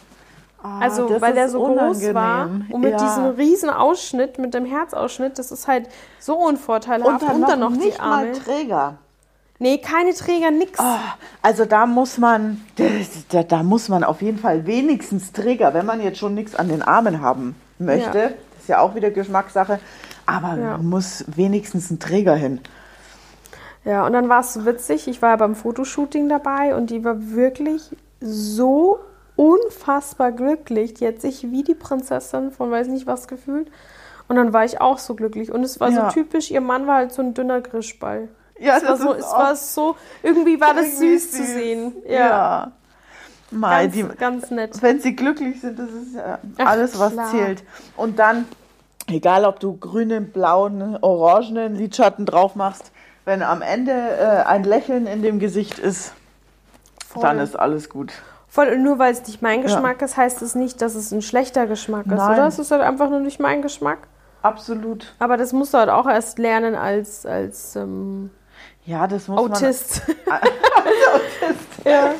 [0.63, 2.71] Ah, Also, weil der so groß war unangenehm.
[2.75, 2.99] und mit ja.
[2.99, 7.23] diesem riesen Ausschnitt, mit dem Herzausschnitt, das ist halt so unvorteilhaft.
[7.23, 8.27] und dann, und dann noch, noch nicht die Arme.
[8.27, 8.99] mal Träger.
[9.59, 10.79] Nee, keine Träger, nix.
[11.41, 12.61] Also da muss man,
[13.31, 16.69] da, da muss man auf jeden Fall wenigstens Träger, wenn man jetzt schon nichts an
[16.69, 18.19] den Armen haben möchte.
[18.19, 18.29] Ja.
[18.29, 19.79] Das ist ja auch wieder Geschmackssache.
[20.27, 20.77] Aber Ja.
[20.77, 22.61] man muss wenigstens einen Träger hin.
[23.87, 25.07] Ja, und dann war es so witzig.
[25.09, 28.99] Ich war ja beim Fotoshooting dabei und die war wirklich so
[29.37, 30.94] unfassbar glücklich.
[30.94, 33.70] Die hat sich wie die Prinzessin von weiß nicht was gefühlt.
[34.29, 35.53] Und dann war ich auch so glücklich.
[35.53, 36.11] Und es war Ja.
[36.11, 38.29] so typisch, ihr Mann war halt so ein dünner Grischball.
[38.59, 41.92] Ja, Es war, so, es war so, irgendwie war das irgendwie süß, zu sehen.
[42.09, 42.12] Ja.
[42.18, 42.72] Ja.
[43.53, 44.83] Mai, Ganz, die, ganz nett.
[44.83, 47.31] wenn sie glücklich sind, das ist ja Ach, alles, was klar.
[47.31, 47.62] zählt.
[47.96, 48.46] Und dann,
[49.09, 52.90] egal ob du grünen, blauen, orangenen Lidschatten drauf machst,
[53.27, 56.12] wenn am Ende äh, ein Lächeln in dem Gesicht ist,
[57.07, 57.23] Voll.
[57.23, 58.12] dann ist alles gut.
[58.49, 61.21] Voll, und nur weil es nicht mein Geschmack ist, heißt es nicht, dass es ein
[61.21, 62.39] schlechter Geschmack ist, Nein.
[62.39, 62.47] oder?
[62.47, 63.99] Es ist halt einfach nur nicht mein Geschmack.
[64.43, 65.12] Absolut.
[65.19, 68.31] Aber das musst du halt auch erst lernen als, als ähm,
[68.85, 70.03] Ja, das muss Autist.
[70.25, 70.39] man.
[70.39, 71.85] Autist.
[71.85, 72.15] ja.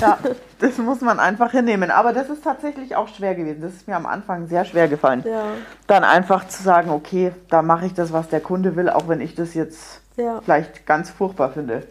[0.00, 0.18] Ja,
[0.60, 1.90] das muss man einfach hinnehmen.
[1.90, 3.60] Aber das ist tatsächlich auch schwer gewesen.
[3.62, 5.24] Das ist mir am Anfang sehr schwer gefallen.
[5.26, 5.44] ja,
[5.86, 9.20] Dann einfach zu sagen, okay, da mache ich das, was der Kunde will, auch wenn
[9.20, 10.40] ich das jetzt ja.
[10.42, 11.82] vielleicht ganz furchtbar finde.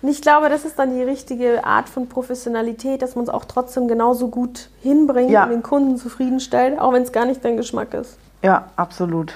[0.00, 3.44] Und ich glaube, das ist dann die richtige Art von Professionalität, dass man es auch
[3.44, 5.44] trotzdem genauso gut hinbringt Ja.
[5.44, 8.16] und den Kunden zufriedenstellt, auch wenn es gar nicht dein Geschmack ist.
[8.42, 9.34] Ja, absolut.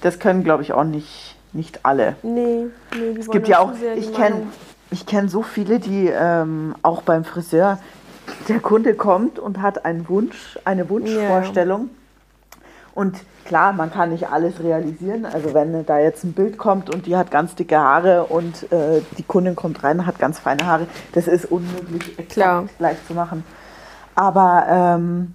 [0.00, 2.16] Das können, glaube ich, auch nicht, nicht alle.
[2.22, 4.48] Nee, nee, die Es gibt ja auch, ich kenne.
[4.92, 7.78] Ich kenn so viele, die ähm, auch beim Friseur,
[8.48, 11.90] der Kunde kommt und hat einen Wunsch, eine Wunschvorstellung.
[12.94, 15.24] Und klar, man kann nicht alles realisieren.
[15.24, 19.00] Also wenn da jetzt ein Bild kommt und die hat ganz dicke Haare und äh,
[19.16, 22.66] die Kundin kommt rein und hat ganz feine Haare, das ist unmöglich Klar.
[22.78, 23.44] gleich zu machen.
[24.14, 25.34] Aber ähm,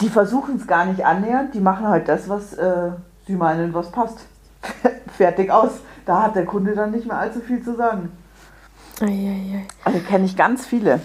[0.00, 2.90] die versuchen es gar nicht annähernd, die machen halt das, was äh,
[3.26, 4.26] sie meinen, was passt.
[5.16, 5.70] Fertig aus.
[6.06, 8.10] Da hat der Kunde dann nicht mehr allzu viel zu sagen.
[9.02, 9.66] Eieiei.
[9.84, 11.00] Also kenne ich ganz viele.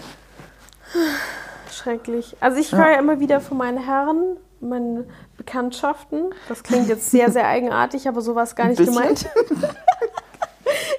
[1.70, 2.36] Schrecklich.
[2.40, 6.34] Also ich höre ja immer wieder von meinen Herren, meinen Bekanntschaften.
[6.48, 9.26] Das klingt jetzt sehr, sehr eigenartig, aber so war es gar nicht gemeint.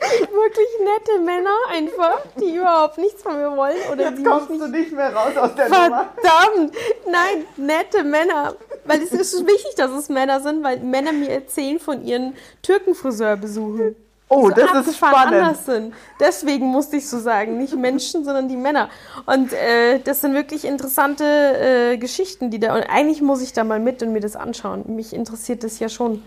[0.09, 4.59] Wirklich nette Männer einfach, die überhaupt nichts von mir wollen oder Jetzt die kommst mich
[4.59, 6.09] du nicht nicht mehr raus aus der Nummer.
[6.15, 6.75] Verdammt!
[7.05, 8.55] Nein, nette Männer.
[8.85, 13.95] Weil es ist wichtig, dass es Männer sind, weil Männer mir erzählen von ihren Türkenfriseurbesuchen.
[14.31, 15.33] Oh, das ist abgefahren spannend.
[15.41, 15.93] anders sind.
[16.19, 18.89] Deswegen musste ich so sagen, nicht Menschen, sondern die Männer.
[19.25, 22.75] Und äh, das sind wirklich interessante äh, Geschichten, die da.
[22.75, 24.83] Und eigentlich muss ich da mal mit und mir das anschauen.
[24.95, 26.21] Mich interessiert das ja schon,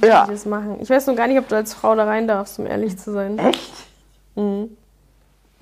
[0.00, 0.24] wie Ja.
[0.26, 0.78] die das machen.
[0.80, 3.12] Ich weiß noch gar nicht, ob du als Frau da rein darfst, um ehrlich zu
[3.12, 3.38] sein.
[3.38, 3.72] Echt?
[4.34, 4.76] Mhm.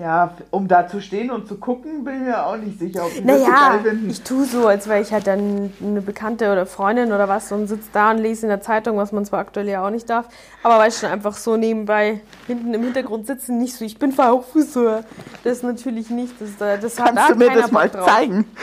[0.00, 3.08] Ja, um da zu stehen und zu gucken, bin ich mir auch nicht sicher, ob
[3.08, 4.10] das so Naja, geil finden.
[4.10, 7.66] ich tue so, als wäre ich halt dann eine Bekannte oder Freundin oder was und
[7.66, 10.28] sitze da und lese in der Zeitung, was man zwar aktuell ja auch nicht darf,
[10.62, 14.12] aber weil ich schon einfach so nebenbei hinten im Hintergrund sitzen, nicht so, ich bin
[14.12, 15.02] Friseur.
[15.42, 16.34] Das natürlich nicht.
[16.40, 18.06] Das, äh, das hat Kannst da du mir keiner das mal drauf.
[18.06, 18.44] zeigen?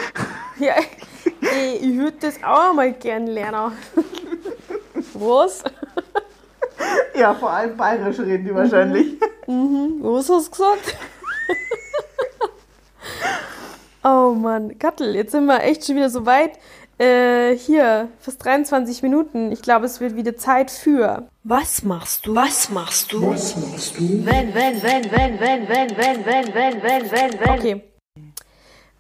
[0.58, 0.76] Ja,
[1.42, 3.74] ey, ich würde das auch mal gern lernen.
[5.14, 5.66] Was?
[7.14, 9.16] Ja, vor allem bayerisch reden die wahrscheinlich.
[9.48, 10.96] Was hast du gesagt?
[14.06, 16.52] oh Mann, Kattel, jetzt sind wir echt schon wieder so weit.
[16.98, 19.52] Äh, hier, fast 23 Minuten.
[19.52, 21.28] Ich glaube, es wird wieder Zeit für.
[21.44, 22.34] Was machst du?
[22.36, 23.32] Was machst du?
[23.32, 24.26] Was machst du?
[24.26, 27.50] Wenn, wenn, wenn, wenn, wenn, wenn, wenn, wenn, wenn, wenn, wenn, wenn.
[27.60, 27.84] Okay.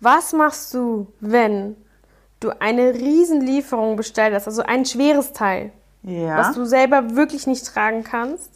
[0.02, 1.78] Was machst du, wenn
[2.42, 5.72] du eine Riesenlieferung bestellt hast, also ein schweres Teil,
[6.04, 6.38] Ja.
[6.38, 8.52] was du selber wirklich nicht tragen kannst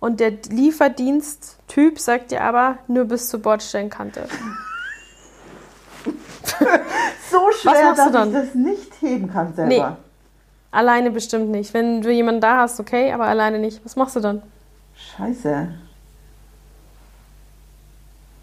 [0.00, 4.26] und der Lieferdienst-Typ sagt dir aber nur bis zur Bordsteinkante.
[7.30, 8.28] so schwer, du dass dann?
[8.28, 9.68] ich das nicht heben kann selber.
[9.68, 9.96] Nee.
[10.70, 11.72] Alleine bestimmt nicht.
[11.72, 13.84] Wenn du jemanden da hast, okay, aber alleine nicht.
[13.84, 14.42] Was machst du dann?
[14.96, 15.68] Scheiße.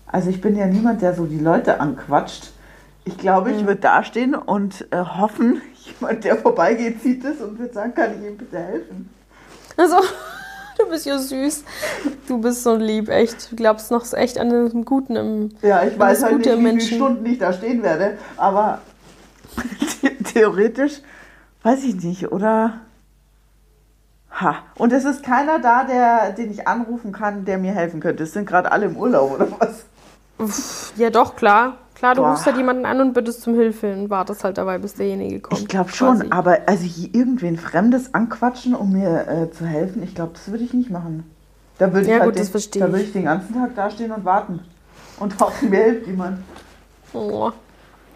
[0.07, 2.51] Also ich bin ja niemand, der so die Leute anquatscht.
[3.03, 5.61] Ich glaube, ich würde dastehen und äh, hoffen,
[5.99, 9.09] jemand, der vorbeigeht, sieht es und wird sagen, kann ich ihm bitte helfen?
[9.77, 9.97] Also,
[10.83, 11.63] du bist ja süß.
[12.27, 13.51] Du bist so lieb, echt.
[13.51, 15.49] Du glaubst noch echt an den Guten im.
[15.61, 16.95] Ja, ich weiß halt nicht, wie viele Menschen.
[16.95, 18.81] Stunden ich da stehen werde, aber
[20.33, 21.01] theoretisch
[21.63, 22.81] weiß ich nicht, oder?
[24.31, 24.63] Ha.
[24.75, 28.23] Und es ist keiner da, der, den ich anrufen kann, der mir helfen könnte.
[28.23, 29.85] Es sind gerade alle im Urlaub, oder was?
[30.95, 31.77] Ja, doch, klar.
[32.01, 32.31] Klar, du Boah.
[32.31, 35.61] rufst halt jemanden an und bittest zum Hilfe und wartest halt dabei, bis derjenige kommt.
[35.61, 36.31] Ich glaube schon, quasi.
[36.31, 40.63] aber also hier irgendwen Fremdes anquatschen, um mir äh, zu helfen, ich glaube, das würde
[40.63, 41.29] ich nicht machen.
[41.77, 42.91] Da würde ich, Ja, halt gut, das den, da ich.
[42.91, 44.61] würde ich den ganzen Tag dastehen und warten.
[45.19, 46.39] Und hoffen, mir hilft jemand.
[47.13, 47.51] Oh.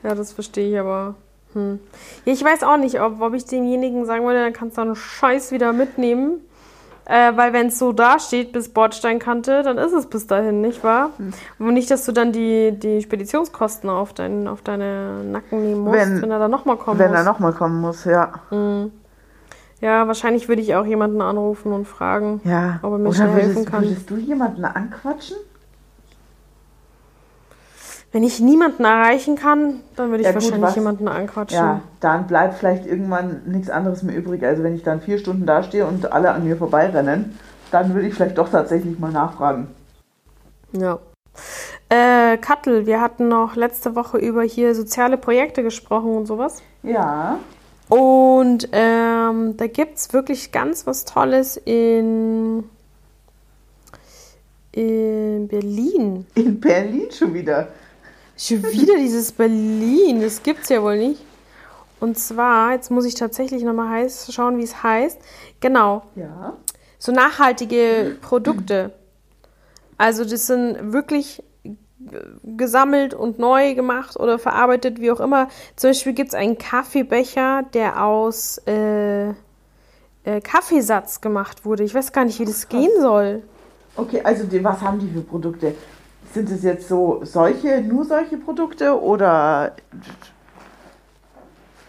[0.01, 1.13] Ja, das verstehe ich aber.
[1.53, 1.79] Hm.
[2.25, 4.95] Ja, ich weiß auch nicht, ob, ob ich demjenigen sagen würde, dann kannst du einen
[4.95, 6.39] Scheiß wieder mitnehmen.
[7.07, 11.11] Äh, weil wenn es so dasteht bis Bordsteinkante, dann ist es bis dahin, nicht wahr?
[11.17, 11.33] Hm.
[11.59, 15.99] Und nicht, dass du dann die, die Speditionskosten auf, dein, auf deine Nacken nehmen musst,
[15.99, 17.19] Wenn- wenn, er dann nochmal kommen Wenn muss.
[17.19, 18.33] er nochmal kommen muss, ja.
[19.81, 22.79] ja, wahrscheinlich würde ich auch jemanden anrufen und fragen, Ja.
[22.81, 23.83] ob er mir Oder schnell helfen kann.
[23.83, 25.37] würdest du jemanden anquatschen?
[28.15, 31.57] Wenn ich niemanden erreichen kann, dann würde ich Ja, gut, wahrscheinlich was- jemanden anquatschen.
[31.57, 34.41] Ja, dann bleibt vielleicht irgendwann nichts anderes mehr übrig.
[34.41, 37.37] Also wenn ich dann vier Stunden dastehe und alle an mir vorbeirennen,
[37.71, 39.67] dann würde ich vielleicht doch tatsächlich mal nachfragen.
[40.71, 40.99] Ja.
[41.89, 46.61] Äh, Kattel, wir hatten noch letzte Woche über hier soziale Projekte gesprochen und sowas.
[46.83, 47.37] Ja.
[47.89, 52.63] Und ähm, da gibt es wirklich ganz was Tolles in,
[54.71, 56.25] in Berlin.
[56.35, 57.67] In Berlin schon wieder.
[58.37, 61.21] Schon wieder dieses Berlin, das gibt's ja wohl nicht.
[61.99, 65.17] Und zwar, jetzt muss ich tatsächlich nochmal schauen, wie es heißt.
[65.61, 66.53] Genau, Ja.
[66.99, 68.91] so nachhaltige Produkte.
[69.97, 71.41] Also das sind wirklich
[72.43, 75.47] gesammelt und neu gemacht oder verarbeitet, wie auch immer.
[75.75, 79.33] Zum Beispiel gibt es einen Kaffeebecher, der aus äh, äh,
[80.43, 81.83] Kaffeesatz gemacht wurde.
[81.83, 83.43] Ich weiß gar nicht, wie das gehen soll.
[83.95, 85.73] Okay, also die, was haben die für Produkte?
[86.35, 89.71] Sind es jetzt so solche, nur solche Produkte oder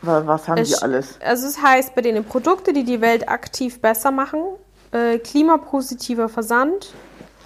[0.03, 1.19] wa- was haben die Es- alles?
[1.21, 4.41] Also es heißt bei denen Produkte, die die Welt aktiv besser machen,
[4.93, 6.95] äh, klimapositiver Versand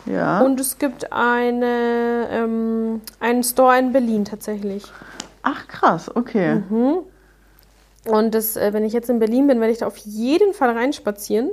[0.04, 0.42] Ja.
[0.42, 4.84] und es gibt eine, ähm, einen Store in Berlin tatsächlich.
[5.42, 6.62] Ach krass, okay.
[8.06, 10.68] Und das, äh, wenn ich jetzt in Berlin bin, werde ich da auf jeden Fall
[10.76, 11.48] reinspazieren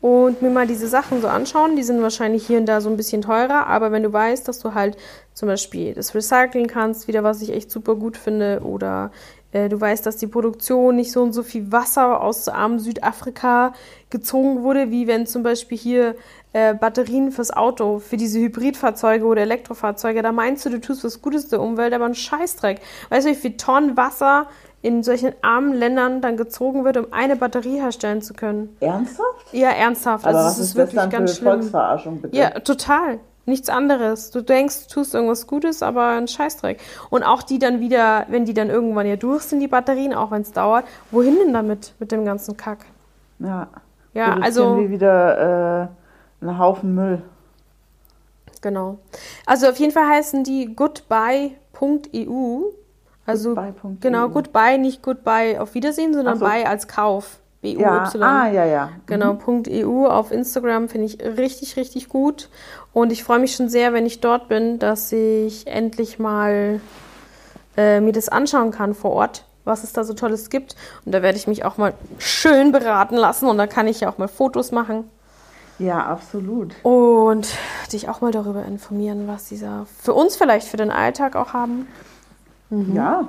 [0.00, 1.76] und mir mal diese Sachen so anschauen.
[1.76, 4.60] Die sind wahrscheinlich hier und da so ein bisschen teurer, aber wenn du weißt, dass
[4.60, 4.96] du halt
[5.34, 9.10] zum Beispiel das recyceln kannst, wieder was ich echt super gut finde, oder
[9.52, 13.72] du weißt, dass die Produktion nicht so und so viel Wasser aus armen Südafrika
[14.10, 16.16] gezogen wurde, wie wenn zum Beispiel hier
[16.52, 21.22] äh, Batterien fürs Auto, für diese Hybridfahrzeuge oder Elektrofahrzeuge, da meinst du, du tust was
[21.22, 22.80] Gutes der Umwelt, aber ein Scheißdreck.
[23.10, 24.46] Weißt du, wie viel Tonnen Wasser
[24.80, 28.76] in solchen armen Ländern dann gezogen wird, um eine Batterie herstellen zu können?
[28.80, 29.52] Ernsthaft?
[29.52, 30.26] Ja, ernsthaft.
[30.26, 31.52] Aber also was es ist ist das wirklich dann ganz für schlimm.
[31.52, 32.36] Volksverarschung bitte?
[32.36, 33.18] Ja, total.
[33.48, 34.30] Nichts anderes.
[34.30, 36.80] Du denkst, du tust irgendwas Gutes, aber ein Scheißdreck.
[37.10, 40.30] Und auch die dann wieder, wenn die dann irgendwann ja durch sind, die Batterien, auch
[40.30, 42.84] wenn es dauert, wohin denn damit mit dem ganzen Kack?
[43.38, 43.68] Ja.
[44.14, 45.88] Ja, also wir wieder
[46.40, 47.22] äh, einen Haufen Müll.
[48.62, 48.98] genau.
[49.46, 52.62] Also auf jeden Fall heißen die goodbye.eu.
[53.26, 53.90] Also Goodbye.eu.
[54.00, 56.44] genau, goodbye, nicht goodbye auf Wiedersehen, sondern so.
[56.44, 57.38] buy als Kauf.
[57.76, 58.20] B-U-Y.
[58.20, 58.20] Ja.
[58.20, 58.90] Ah, ja, ja.
[59.06, 62.48] Genau, .eu auf Instagram finde ich richtig, richtig gut.
[62.92, 66.80] Und ich freue mich schon sehr, wenn ich dort bin, dass ich endlich mal
[67.76, 70.74] äh, mir das anschauen kann vor Ort, was es da so Tolles gibt.
[71.04, 74.10] Und da werde ich mich auch mal schön beraten lassen und da kann ich ja
[74.10, 75.04] auch mal Fotos machen
[75.78, 76.74] Ja, absolut.
[76.82, 77.48] und
[77.92, 81.86] dich auch mal darüber informieren, was dieser für uns vielleicht für den Alltag auch haben.
[82.70, 82.96] Mhm.
[82.96, 83.28] Ja.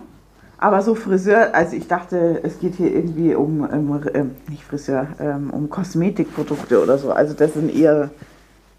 [0.61, 5.07] Aber so Friseur, also ich dachte, es geht hier irgendwie um, um ähm, nicht Friseur,
[5.19, 7.11] ähm, um Kosmetikprodukte oder so.
[7.11, 8.09] Also das sind eher,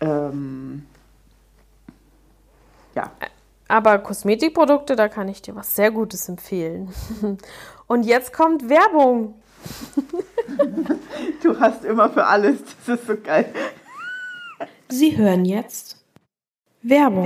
[0.01, 0.85] ähm,
[2.95, 3.11] ja,
[3.69, 6.91] Aber Kosmetikprodukte, da kann ich dir was sehr Gutes empfehlen.
[7.87, 9.35] Und jetzt kommt Werbung.
[11.43, 13.47] du hast immer für alles, das ist so geil.
[14.89, 15.97] Sie hören jetzt
[16.83, 17.25] Werbung.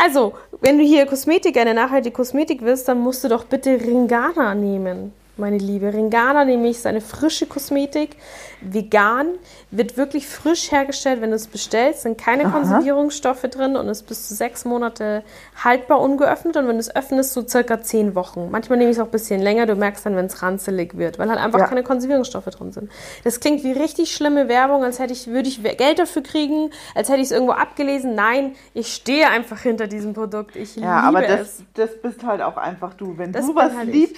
[0.00, 4.54] Also, wenn du hier Kosmetik, eine nachhaltige Kosmetik willst, dann musst du doch bitte Ringana
[4.54, 5.92] nehmen, meine Liebe.
[5.92, 8.16] Ringana nämlich ist eine frische Kosmetik,
[8.60, 9.28] vegan,
[9.70, 12.50] wird wirklich frisch hergestellt, wenn du es bestellst, sind keine Aha.
[12.50, 15.22] Konservierungsstoffe drin und ist bis zu sechs Monate
[15.62, 18.50] haltbar ungeöffnet und wenn du es öffnest, so circa zehn Wochen.
[18.50, 21.18] Manchmal nehme ich es auch ein bisschen länger, du merkst dann, wenn es ranzelig wird,
[21.18, 21.66] weil halt einfach Ja.
[21.66, 22.90] keine Konservierungsstoffe drin sind.
[23.24, 27.08] Das klingt wie richtig schlimme Werbung, als hätte ich, würde ich Geld dafür kriegen, als
[27.08, 28.14] hätte ich es irgendwo abgelesen.
[28.14, 30.56] Nein, ich stehe einfach hinter diesem Produkt.
[30.56, 31.58] Ich Ja, liebe aber es.
[31.74, 33.16] das, das bist halt auch einfach du.
[33.18, 34.12] Wenn Das du was halt ich.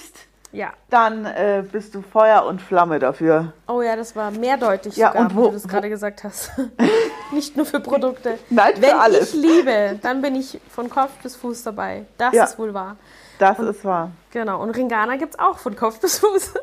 [0.52, 0.72] Ja.
[0.88, 3.52] dann äh, bist du Feuer und Flamme dafür.
[3.68, 6.50] Oh ja, das war mehrdeutig Ja, sogar, und wie wo- du das gerade gesagt hast.
[7.32, 8.36] Nicht nur für Produkte.
[8.50, 9.32] Nein, für Wenn alles.
[9.34, 12.04] ich liebe, dann bin ich von Kopf bis Fuß dabei.
[12.18, 12.44] Das Ja.
[12.44, 12.96] ist wohl wahr.
[13.38, 14.10] Das ist wahr.
[14.32, 14.60] Genau.
[14.62, 16.54] Und Ringana gibt es auch von Kopf bis Fuß.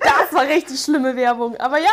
[0.00, 1.56] das war richtig schlimme Werbung.
[1.56, 1.90] Aber ja,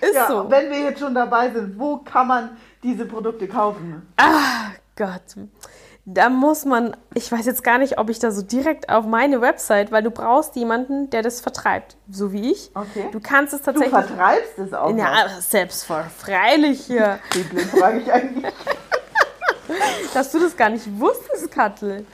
[0.00, 0.50] ist Ja, so.
[0.50, 4.12] wenn wir jetzt schon dabei sind, wo kann man diese Produkte kaufen?
[4.96, 5.22] Gott.
[6.04, 9.40] Da muss man, ich weiß jetzt gar nicht, ob ich da so direkt auf meine
[9.40, 12.72] Website, weil du brauchst jemanden, der das vertreibt, so wie ich.
[12.74, 13.08] Okay.
[13.12, 13.94] Du kannst es Du tatsächlich.
[14.06, 14.96] vertreibst es auch.
[14.96, 17.20] ja, selbstverfreilich hier.
[17.32, 18.52] Wie blind frage ich eigentlich.
[20.14, 22.04] Dass du das gar nicht wusstest, Kattel.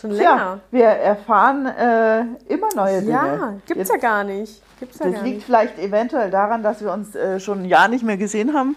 [0.00, 0.24] Schon länger.
[0.24, 2.20] Ja, wir erfahren äh,
[2.52, 3.12] immer neue Dinge.
[3.12, 4.60] Ja, gibt's Jetzt, ja gar nicht.
[4.80, 5.46] Gibt's ja Das gar liegt nicht.
[5.46, 8.76] vielleicht eventuell daran, dass wir uns äh, schon ein Jahr nicht mehr gesehen haben.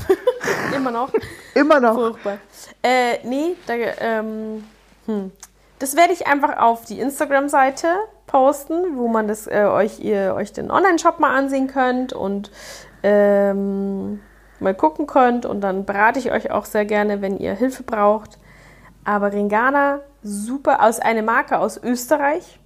[0.76, 1.12] Immer noch.
[1.54, 1.94] Immer noch.
[1.94, 2.38] Furchtbar.
[2.82, 4.64] Äh, nee, da, ähm,
[5.06, 5.32] hm.
[5.78, 7.88] das werde ich einfach auf die Instagram-Seite
[8.26, 12.50] posten, wo man das, äh, euch, ihr euch den Online-Shop mal ansehen könnt und
[13.02, 14.20] ähm,
[14.60, 15.44] mal gucken könnt.
[15.44, 18.38] Und dann berate ich euch auch sehr gerne, wenn ihr Hilfe braucht.
[19.04, 22.60] Aber Ringana, super, aus einer Marke aus Österreich.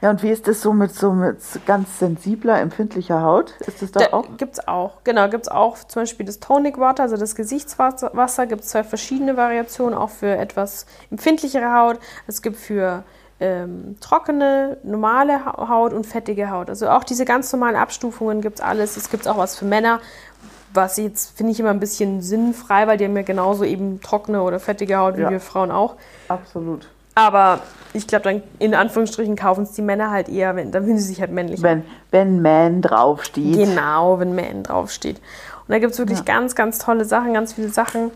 [0.00, 3.54] Ja, und wie ist das so mit so mit ganz sensibler, empfindlicher Haut?
[3.66, 4.26] Ist das da, Da auch?
[4.36, 4.98] gibt es auch.
[5.04, 8.10] Genau, gibt es auch zum Beispiel das Tonic Water, also das Gesichtswasser.
[8.14, 11.98] Wasser gibt es zwei verschiedene Variationen, auch für etwas empfindlichere Haut.
[12.26, 13.02] Es gibt für
[13.40, 16.68] ähm, trockene, normale Ha- Haut und fettige Haut.
[16.70, 18.96] Also auch diese ganz normalen Abstufungen gibt es alles.
[18.96, 20.00] Es gibt auch was für Männer,
[20.74, 24.42] was jetzt finde ich immer ein bisschen sinnfrei, weil die haben ja genauso eben trockene
[24.42, 25.30] oder fettige Haut wie Ja.
[25.30, 25.96] wir Frauen auch.
[26.28, 26.88] Absolut.
[27.14, 27.60] Aber
[27.92, 31.04] ich glaube, dann in Anführungsstrichen kaufen es die Männer halt eher, wenn, dann fühlen sie
[31.06, 31.62] sich halt männlich.
[31.62, 33.54] Wenn, wenn Man draufsteht.
[33.54, 35.16] Genau, wenn Man draufsteht.
[35.16, 36.24] Und da gibt es wirklich Ja.
[36.24, 38.10] ganz, ganz tolle Sachen, ganz viele Sachen.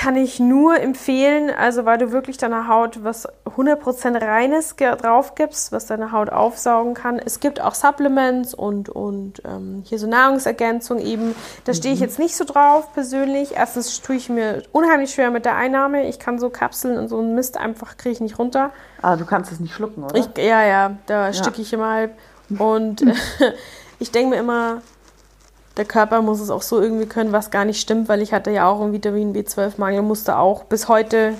[0.00, 5.72] Kann ich nur empfehlen, also weil du wirklich deiner Haut was 100% Reines drauf gibst,
[5.72, 7.18] was deine Haut aufsaugen kann.
[7.18, 11.34] Es gibt auch Supplements und, und ähm, hier so Nahrungsergänzung eben.
[11.64, 11.96] Da stehe Mhm.
[11.96, 13.56] ich jetzt nicht so drauf persönlich.
[13.56, 16.06] Erstens tue ich mir unheimlich schwer mit der Einnahme.
[16.08, 18.70] Ich kann so Kapseln und so einen Mist einfach kriege ich nicht runter.
[19.02, 20.14] Ah, du kannst es nicht schlucken, oder?
[20.14, 22.12] Ich, ja, ja, da stücke ich immer halb.
[22.56, 23.14] Und äh,
[23.98, 24.80] ich denke mir immer,
[25.78, 28.50] der Körper muss es auch so irgendwie können, was gar nicht stimmt, weil ich hatte
[28.50, 31.34] ja auch einen Vitamin B12-Mangel, musste auch bis heute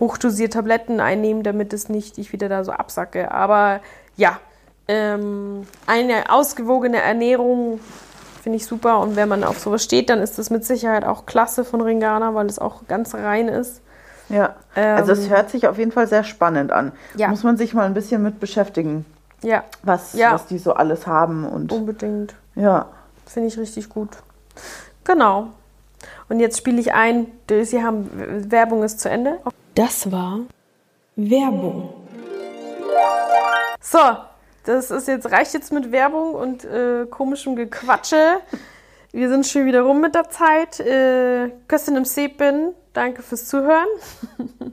[0.00, 3.30] hochdosiert Tabletten einnehmen, damit es nicht ich wieder da so absacke.
[3.30, 3.80] Aber
[4.16, 4.38] ja,
[4.88, 7.80] ähm, eine ausgewogene Ernährung
[8.42, 8.98] finde ich super.
[9.00, 12.34] Und wenn man auf sowas steht, dann ist das mit Sicherheit auch klasse von Ringana,
[12.34, 13.80] weil es auch ganz rein ist.
[14.28, 14.54] ja.
[14.76, 16.92] Ähm, also es hört sich auf jeden Fall sehr spannend an.
[17.16, 17.28] Ja.
[17.28, 19.06] Muss man sich mal ein bisschen mit beschäftigen,
[19.42, 20.32] Ja, was, Ja.
[20.34, 22.34] was die so alles haben und unbedingt.
[22.56, 22.86] ja.
[23.26, 24.10] Finde ich richtig gut.
[25.04, 25.50] Genau.
[26.28, 27.26] Und jetzt spiele ich ein,
[27.62, 29.40] Sie haben Werbung ist zu Ende.
[29.74, 30.40] Das war
[31.16, 31.92] Werbung.
[33.80, 33.98] So,
[34.64, 38.40] das ist jetzt reicht jetzt mit Werbung und äh, komischem Gequatsche.
[39.12, 40.80] Wir sind schon wieder rum mit der Zeit.
[40.80, 42.72] Äh, Köszönöm szépen.
[42.92, 43.86] Danke fürs Zuhören.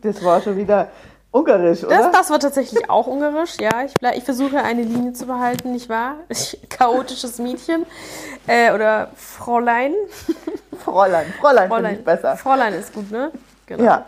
[0.02, 0.90] Das war schon wieder
[1.32, 1.98] ungarisch, oder?
[1.98, 3.84] Das, das war tatsächlich auch ungarisch, ja.
[3.84, 6.16] Ich, bleib, ich versuche eine Linie zu behalten, nicht wahr?
[6.30, 7.86] Ich, chaotisches Mädchen.
[8.48, 9.94] Äh, oder Fräulein.
[10.84, 11.34] Fräulein.
[11.40, 11.96] Fräulein, finde Fräulein.
[11.96, 12.38] ich besser.
[12.38, 13.32] Fräulein ist gut, ne?
[13.66, 13.84] Genau.
[13.84, 14.06] Ja.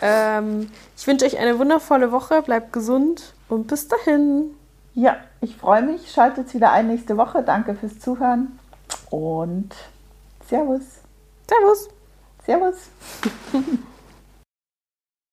[0.00, 2.42] Ähm, ich wünsche euch eine wundervolle Woche.
[2.42, 4.56] Bleibt gesund und bis dahin.
[4.94, 6.10] Ja, ich freue mich.
[6.10, 7.42] Schaltet wieder ein nächste Woche.
[7.42, 8.58] Danke fürs Zuhören
[9.10, 9.74] und
[10.48, 10.82] Servus.
[11.48, 11.88] Servus.
[12.44, 12.76] Servus.